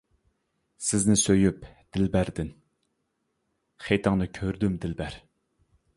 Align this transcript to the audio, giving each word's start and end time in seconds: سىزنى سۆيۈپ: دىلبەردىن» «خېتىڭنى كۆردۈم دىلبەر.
سىزنى 0.85 1.17
سۆيۈپ: 1.23 1.67
دىلبەردىن» 1.97 2.49
«خېتىڭنى 3.89 4.31
كۆردۈم 4.39 4.81
دىلبەر. 4.87 5.23